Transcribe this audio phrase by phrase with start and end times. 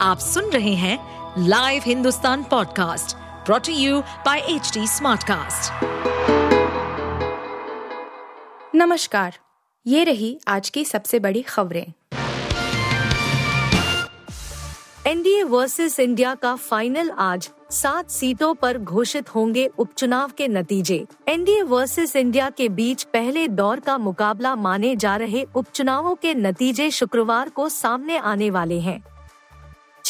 [0.00, 3.16] आप सुन रहे हैं live Hindustan podcast
[3.46, 5.84] brought you by H Smartcast.
[8.74, 9.38] नमस्कार,
[9.86, 11.92] ये रही आज की सबसे बड़ी खबरें।
[15.06, 21.62] एनडीए वर्सेस इंडिया का फाइनल आज सात सीटों पर घोषित होंगे उपचुनाव के नतीजे। एनडीए
[21.62, 27.48] वर्सेस इंडिया के बीच पहले दौर का मुकाबला माने जा रहे उपचुनावों के नतीजे शुक्रवार
[27.48, 29.02] को सामने आने वाले हैं।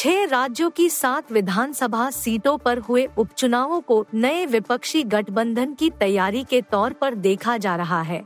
[0.07, 6.43] छह राज्यों की सात विधानसभा सीटों पर हुए उपचुनावों को नए विपक्षी गठबंधन की तैयारी
[6.43, 8.21] के तौर पर देखा जा रहा है।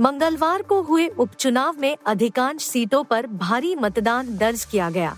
[0.00, 5.16] मंगलवार को हुए उपचुनाव में अधिकांश सीटों पर भारी मतदान दर्ज किया गया।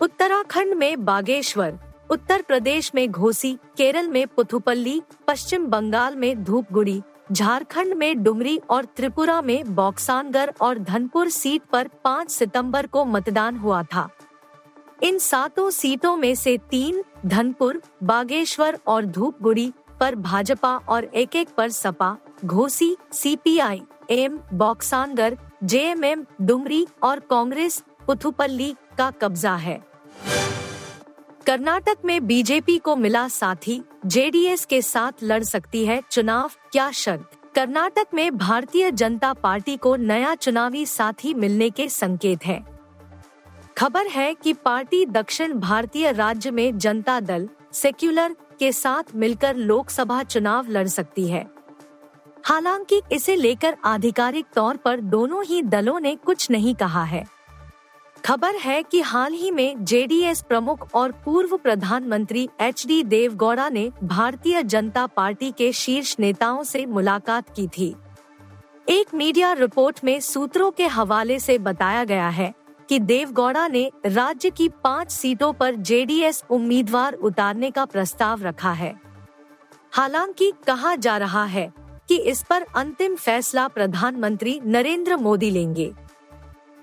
[0.00, 1.78] उत्तराखंड में बागेश्वर,
[2.10, 7.00] उत्तर प्रदेश में घोसी, केरल में पुथुपल्ली, पश्चिम बंगाल में धूपगुड़ी,
[7.32, 13.56] झारखंड में डुमरी और त्रिपुरा में बॉक्सानगर और धनपुर सीट पर 5 सितंबर को मतदान
[13.56, 14.08] हुआ था।
[15.04, 21.48] इन सातों सीटों में से तीन धनपुर, बागेश्वर और धूपगुड़ी पर भाजपा और एक एक
[21.56, 29.80] पर Sapa, Ghosi, CPI, M Boxanagar JMM, Dumri और कांग्रेस, पुथुपल्ली का कब्जा है
[31.46, 37.30] कर्नाटक में बीजेपी को मिला साथी, जेडीएस के साथ लड़ सकती है चुनाव, क्या शर्त
[37.54, 42.73] कर्नाटक में भारतीय जनता पार्टी को नया चुनावी साथी मिलने के संकेत हैं।
[43.78, 50.22] खबर है कि पार्टी दक्षिण भारतीय राज्य में जनता दल, सेक्युलर, के साथ मिलकर लोकसभा
[50.22, 51.46] चुनाव लड़ सकती है।
[52.44, 57.24] हालाँकि इसे लेकर आधिकारिक तौर पर दोनों ही दलों ने कुछ नहीं कहा है।
[58.24, 63.90] खबर है कि हाल ही में जेडीएस प्रमुख और पूर्व प्रधानमंत्री एच डी देवगौड़ा ने
[64.02, 67.94] भारतीय जनता पार्टी के शीर्ष नेताओं से मुलाकात की थी।
[68.88, 72.54] एक मीडिया रिपोर्ट में सूत्रों के हवाले से बताया गया है
[72.88, 78.94] कि देवगौड़ा ने राज्य की पाँच सीटों पर जेडीएस उम्मीदवार उतारने का प्रस्ताव रखा है।
[79.92, 81.72] हालाँकि कहा जा रहा है
[82.08, 85.92] कि इस पर अंतिम फैसला प्रधानमंत्री नरेंद्र मोदी लेंगे।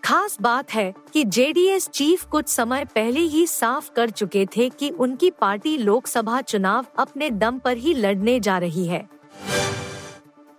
[0.03, 4.89] खास बात है कि जेडीएस चीफ कुछ समय पहले ही साफ़ कर चुके थे कि
[4.89, 9.09] उनकी पार्टी लोकसभा चुनाव अपने दम पर ही लड़ने जा रही है।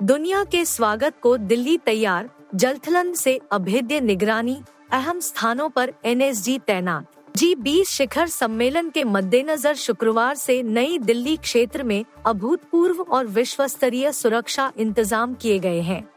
[0.02, 7.36] दुनिया के स्वागत को दिल्ली तैयार, जलथलन से अभेद्य निगरानी अहम स्थानों पर एनएसजी तैनात।
[7.36, 13.66] जी बीस शिखर सम्मेलन के मद्देनजर शुक्रवार से नई दिल्ली क्षेत्र में अभूतपूर्व और विश्व
[13.66, 16.10] स्तरीय सुरक्षा इंतज़ाम किए गए हैं।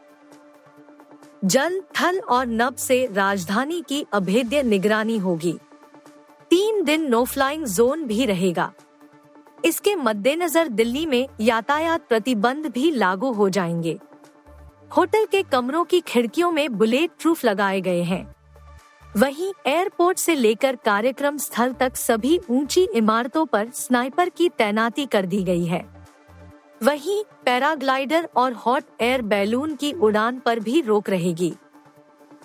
[1.44, 5.58] जल, थल और नब से राजधानी की अभेद्य निगरानी होगी।
[6.50, 8.72] तीन दिन नो फ्लाइंग जोन भी रहेगा।
[9.64, 13.98] इसके मद्देनजर दिल्ली में यातायात प्रतिबंध भी लागू हो जाएँगे।
[14.96, 18.35] होटल के कमरों की खिड़कियों में बुलेट प्रूफ लगाए गए हैं।
[19.16, 25.26] वहीं एयरपोर्ट से लेकर कार्यक्रम स्थल तक सभी ऊँची इमारतों पर स्नाइपर की तैनाती कर
[25.26, 25.80] दी गई है।
[26.82, 31.52] वहीं पैराग्लाइडर और हॉट एयर बैलून की उड़ान पर भी रोक रहेगी।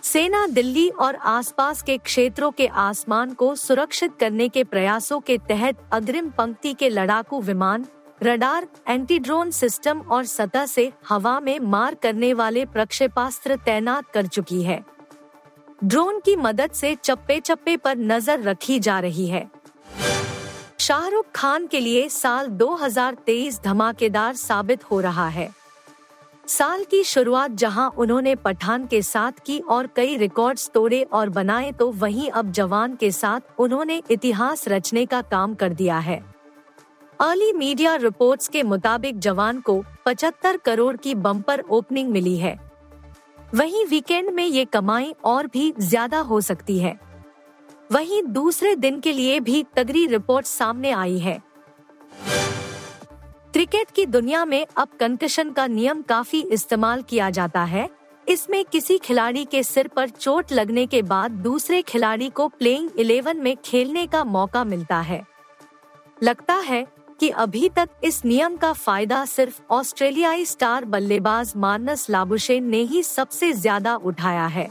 [0.04, 5.84] सेना दिल्ली और आसपास के क्षेत्रों के आसमान को सुरक्षित करने के प्रयासों के तहत
[5.94, 7.86] अग्रिम पंक्ति के लड़ाकू विमान,
[8.24, 14.28] रडार एंटी ड्रोन सिस्टम और सतह से हवा में मार करने वाले प्रक्षेपास्त्र तैनात कर
[14.28, 14.84] चुकी है।
[15.84, 19.50] ड्रोन की मदद से चप्पे चप्पे पर नज़र रखी जा रही है।
[20.80, 25.50] शाहरुख खान के लिए साल 2023 धमाकेदार साबित हो रहा है।
[26.48, 31.72] साल की शुरुआत जहाँ उन्होंने पठान के साथ की और कई रिकॉर्ड्स तोड़े और बनाए
[31.72, 36.24] तो वहीं अब जवान के साथ उन्होंने इतिहास रचने का काम कर दिया है।
[37.20, 42.60] अर्ली मीडिया रिपोर्ट्स के मुताबिक जवान को 75 करोड़ की बम्पर ओपनिंग मिली है।
[43.56, 47.00] वहीं वीकेंड में ये कमाई और भी ज़्यादा हो सकती है।
[47.92, 51.42] वहीं दूसरे दिन के लिए भी तगड़ी रिपोर्ट सामने आई है।
[53.54, 57.90] क्रिकेट की दुनिया में अब कंकशन का नियम काफ़ी इस्तेमाल किया जाता है।
[58.28, 63.38] इसमें किसी खिलाड़ी के सिर पर चोट लगने के बाद दूसरे खिलाड़ी को प्लेइंग इलेवन
[63.38, 65.22] में खेलने का मौका मिलता है।
[66.24, 66.86] लगता है
[67.22, 73.02] कि अभी तक इस नियम का फ़ायदा सिर्फ़ ऑस्ट्रेलियाई स्टार बल्लेबाज मार्नस लाबुशेन ने ही
[73.04, 74.70] सबसे ज़्यादा उठाया है।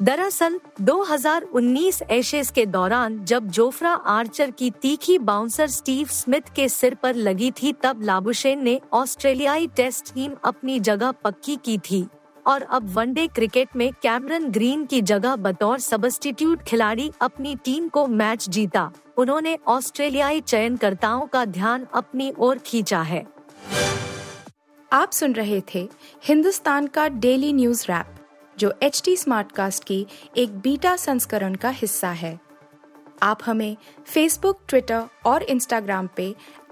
[0.00, 6.94] दरअसल 2019 एशेज के दौरान जब जोफ्रा आर्चर की तीखी बाउंसर स्टीव स्मिथ के सिर
[6.94, 12.06] पर लगी थी, तब लाबुशेन ने ऑस्ट्रेलियाई टेस्ट टीम अपनी जगह पक्की की थी।
[12.46, 18.06] और अब वनडे क्रिकेट में कैमरन ग्रीन की जगह बतौर सबस्टिट्यूट खिलाड़ी अपनी टीम को
[18.06, 23.26] मैच जीता। उन्होंने ऑस्ट्रेलियाई चयनकर्ताओं का ध्यान अपनी ओर खींचा है।
[24.92, 25.88] आप सुन रहे थे
[26.24, 28.06] हिंदुस्तान का डेली न्यूज़ रैप,
[28.58, 30.06] जो एच टी स्मार्ट कास्ट की
[30.36, 32.38] एक बीटा संस्करण का हिस्सा है।
[33.22, 33.76] आप हमें
[34.06, 36.34] फेसबुक ट्विटर और इंस्टाग्राम पे